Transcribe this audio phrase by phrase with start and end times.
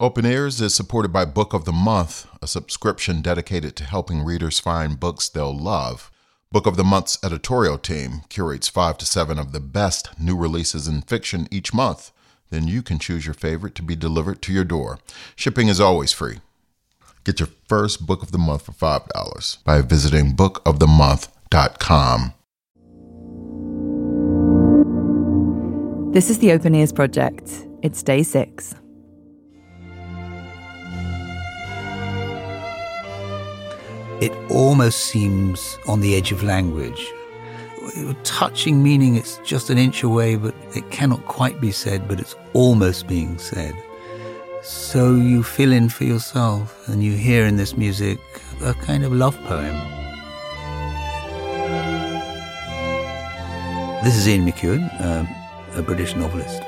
[0.00, 4.58] Open Ears is supported by Book of the Month, a subscription dedicated to helping readers
[4.58, 6.10] find books they'll love.
[6.50, 10.88] Book of the Month's editorial team curates five to seven of the best new releases
[10.88, 12.12] in fiction each month.
[12.48, 15.00] Then you can choose your favorite to be delivered to your door.
[15.36, 16.38] Shipping is always free.
[17.24, 22.32] Get your first book of the month for $5 by visiting bookofthemonth.com.
[26.14, 27.66] This is the Open Ears Project.
[27.82, 28.74] It's day six.
[34.20, 37.10] It almost seems on the edge of language.
[38.22, 42.36] Touching meaning, it's just an inch away, but it cannot quite be said, but it's
[42.52, 43.74] almost being said.
[44.62, 48.18] So you fill in for yourself, and you hear in this music
[48.62, 49.74] a kind of love poem.
[54.04, 55.24] This is Ian McEwan, uh,
[55.78, 56.60] a British novelist,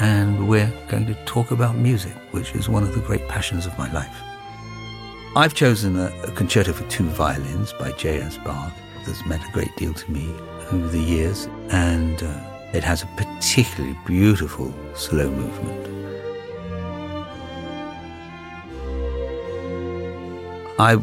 [0.00, 3.76] and we're going to talk about music, which is one of the great passions of
[3.78, 4.31] my life.
[5.34, 8.36] I've chosen a, a concerto for two violins by J.S.
[8.44, 8.70] Bach
[9.06, 10.30] that's meant a great deal to me
[10.70, 15.88] over the years, and uh, it has a particularly beautiful slow movement.
[20.78, 20.96] I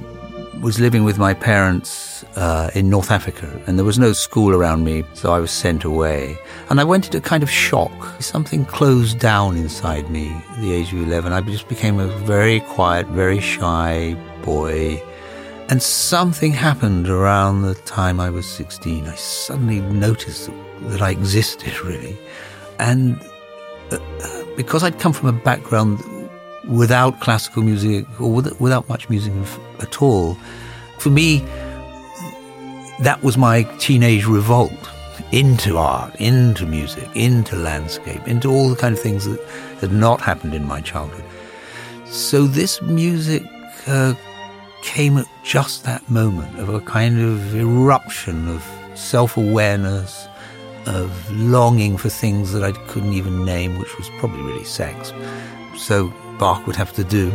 [0.62, 4.84] was living with my parents uh, in North Africa, and there was no school around
[4.84, 6.38] me, so I was sent away.
[6.70, 7.92] And I went into a kind of shock.
[8.22, 11.32] Something closed down inside me at the age of 11.
[11.32, 15.02] I just became a very quiet, very shy boy.
[15.70, 19.08] And something happened around the time I was 16.
[19.08, 20.50] I suddenly noticed
[20.82, 22.18] that I existed, really.
[22.80, 23.22] And
[23.92, 24.00] uh,
[24.58, 26.00] because I'd come from a background
[26.70, 29.34] without classical music or without much music
[29.80, 30.36] at all,
[31.00, 31.40] for me,
[33.02, 34.72] that was my teenage revolt
[35.32, 39.40] into art, into music, into landscape, into all the kind of things that
[39.80, 41.24] had not happened in my childhood.
[42.06, 43.44] So this music
[43.88, 44.16] uh,
[44.82, 50.28] came at just that moment of a kind of eruption of self awareness,
[50.86, 55.14] of longing for things that I couldn't even name, which was probably really sex.
[55.78, 57.32] So Bach would have to do.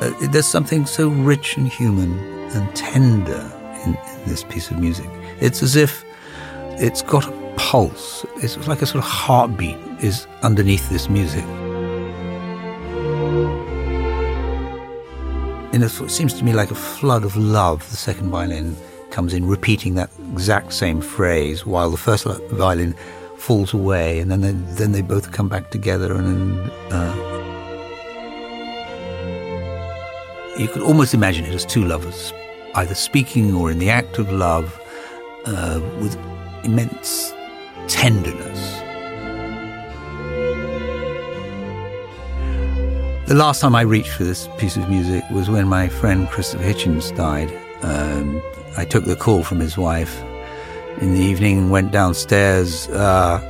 [0.00, 2.18] Uh, there's something so rich and human
[2.50, 3.52] and tender
[3.84, 5.08] in, in, this piece of music.
[5.40, 6.04] It's as if
[6.80, 8.26] it's got a pulse.
[8.36, 11.44] It's like a sort of heartbeat is underneath this music.
[15.72, 17.88] And it seems to me like a flood of love.
[17.90, 18.76] The second violin
[19.10, 22.94] comes in, repeating that exact same phrase, while the first violin
[23.36, 27.14] falls away, and then they, then they both come back together, and uh,
[30.58, 32.32] you could almost imagine it as two lovers,
[32.74, 34.80] either speaking or in the act of love,
[35.46, 36.16] uh, with
[36.64, 37.32] immense
[37.88, 38.80] tenderness.
[43.26, 46.64] The last time I reached for this piece of music was when my friend Christopher
[46.64, 47.48] Hitchens died.
[47.82, 48.42] Um,
[48.76, 50.22] I took the call from his wife
[51.00, 53.40] in the evening, went downstairs uh,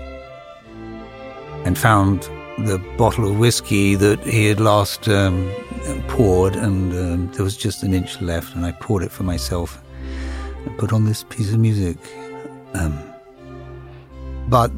[1.65, 2.23] and found
[2.59, 5.51] the bottle of whiskey that he had last um,
[6.09, 9.83] poured, and um, there was just an inch left, and I poured it for myself
[10.65, 11.99] and put on this piece of music.
[12.75, 12.99] Um,
[14.49, 14.71] but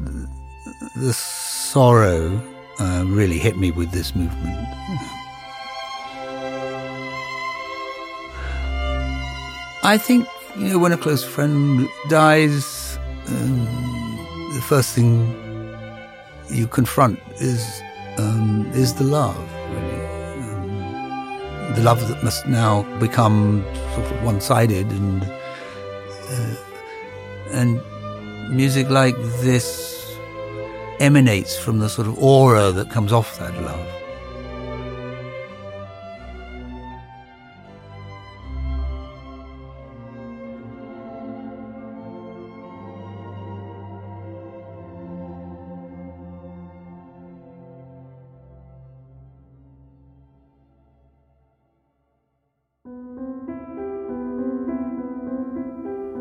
[0.95, 2.41] the sorrow
[2.79, 4.67] uh, really hit me with this movement.
[9.85, 13.65] I think you know when a close friend dies, um,
[14.55, 15.27] the first thing
[16.49, 17.81] you confront is
[18.17, 19.37] um, is the love,
[19.71, 20.05] really,
[20.39, 26.55] um, the love that must now become sort of one-sided, and uh,
[27.51, 27.81] and
[28.55, 30.17] music like this
[31.01, 34.02] emanates from the sort of aura that comes off that love.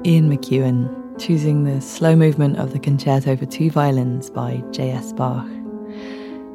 [0.04, 5.12] Ian McEwan choosing the slow movement of the concerto for two violins by J.S.
[5.12, 5.46] Bach.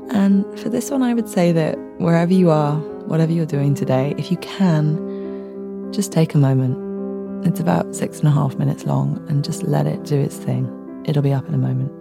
[0.10, 4.14] And for this one, I would say that wherever you are, whatever you're doing today,
[4.18, 7.48] if you can, just take a moment.
[7.48, 10.68] It's about six and a half minutes long and just let it do its thing.
[11.06, 11.94] It'll be up in a moment.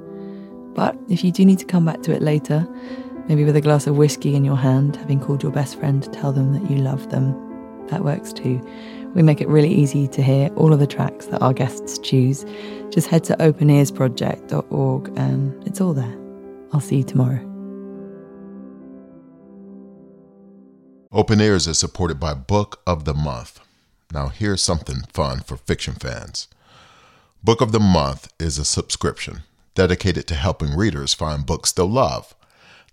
[0.75, 2.67] But if you do need to come back to it later,
[3.29, 6.11] maybe with a glass of whiskey in your hand, having called your best friend to
[6.11, 8.61] tell them that you love them, that works too.
[9.17, 12.45] We make it really easy to hear all of the tracks that our guests choose.
[12.91, 16.19] Just head to openearsproject.org and it's all there.
[16.71, 17.41] I'll see you tomorrow.
[21.11, 23.59] Open Ears is supported by Book of the Month.
[24.13, 26.49] Now, here's something fun for fiction fans.
[27.43, 32.35] Book of the Month is a subscription dedicated to helping readers find books they'll love.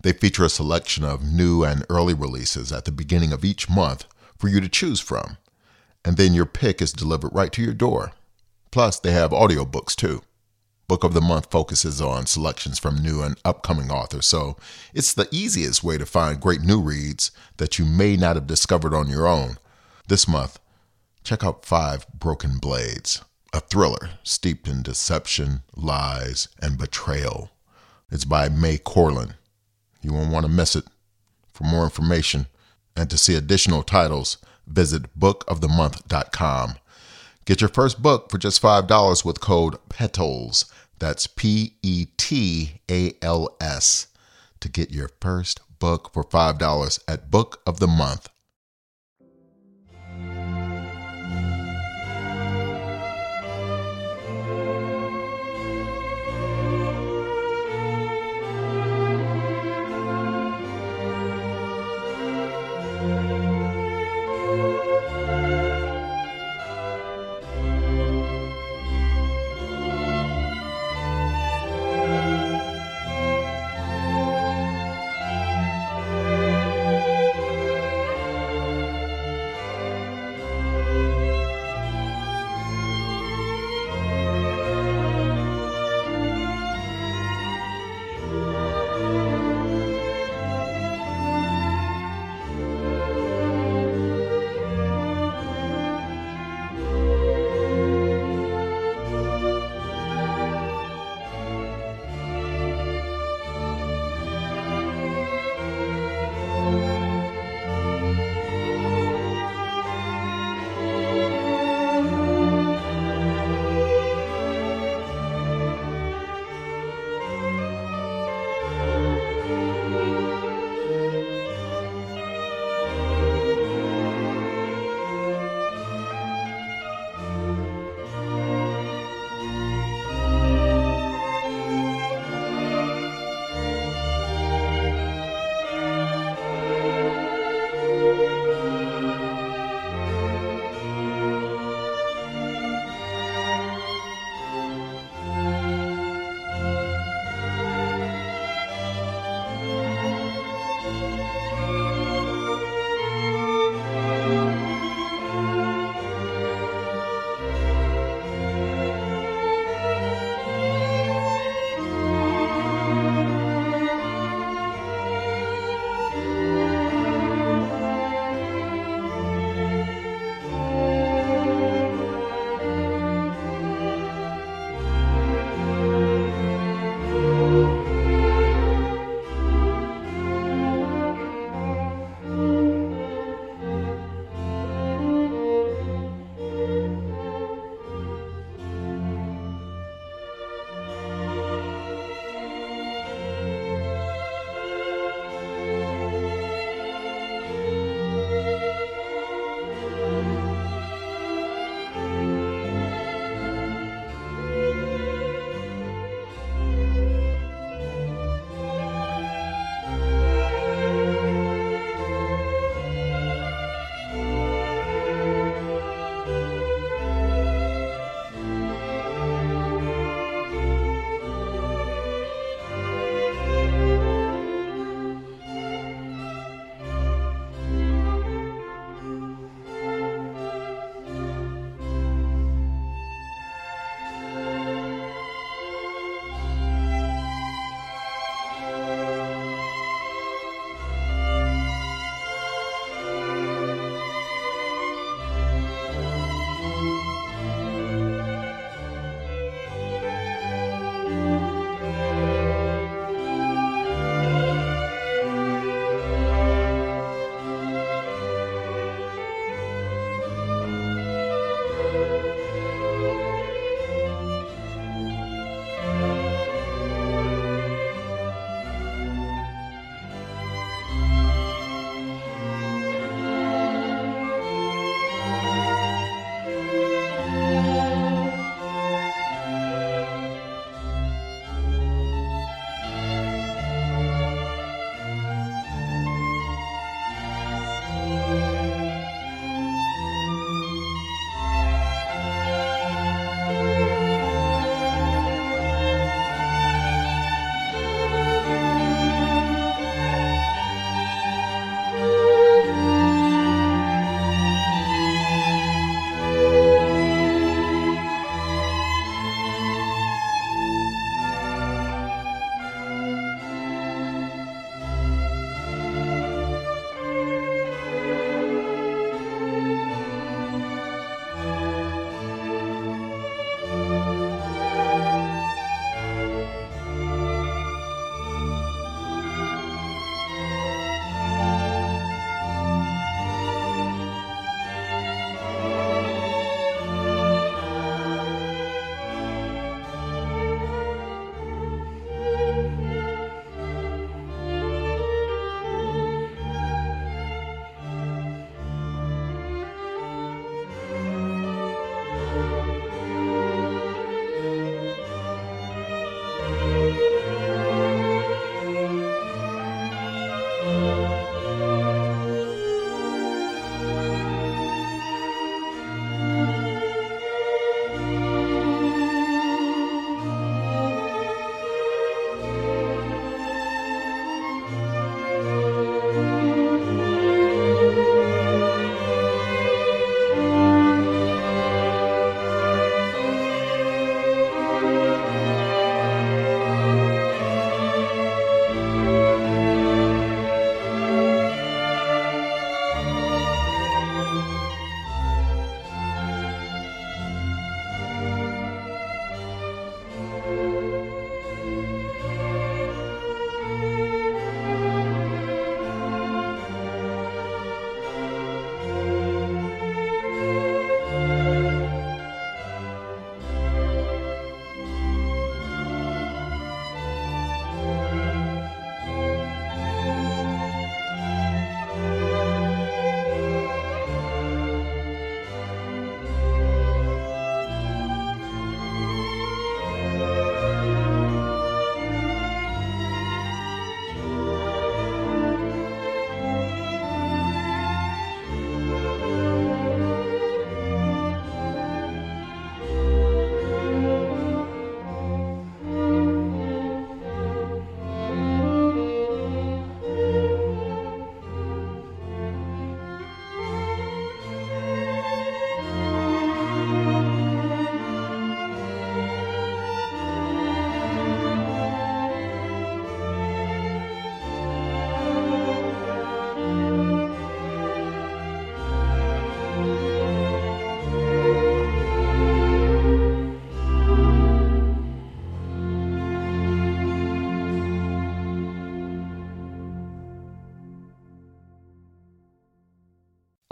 [0.03, 4.05] They feature a selection of new and early releases at the beginning of each month
[4.37, 5.35] for you to choose from,
[6.05, 8.13] and then your pick is delivered right to your door.
[8.71, 10.21] Plus, they have audiobooks too.
[10.87, 14.57] Book of the Month focuses on selections from new and upcoming authors, so
[14.93, 18.93] it's the easiest way to find great new reads that you may not have discovered
[18.93, 19.57] on your own.
[20.07, 20.59] This month,
[21.23, 23.23] check out Five Broken Blades,
[23.53, 27.51] a thriller steeped in deception, lies, and betrayal.
[28.11, 29.35] It's by Mai Corland.
[30.01, 30.85] You won't want to miss it.
[31.53, 32.47] For more information
[32.95, 34.37] and to see additional titles,
[34.67, 36.75] visit bookofthemonth.com.
[37.45, 40.65] Get your first book for just $5 with code PETALS.
[40.99, 44.07] That's P E T A L S
[44.61, 47.61] to get your first book for $5 at Book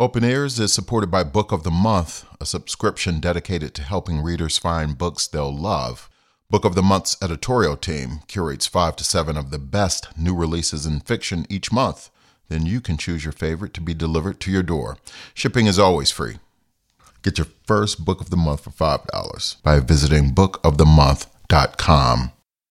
[0.01, 4.57] Open Ears is supported by Book of the Month, a subscription dedicated to helping readers
[4.57, 6.09] find books they'll love.
[6.49, 10.87] Book of the Month's editorial team curates five to seven of the best new releases
[10.87, 12.09] in fiction each month.
[12.49, 14.97] Then you can choose your favorite to be delivered to your door.
[15.35, 16.39] Shipping is always free.
[17.21, 22.31] Get your first book of the month for $5 by visiting bookofthemonth.com.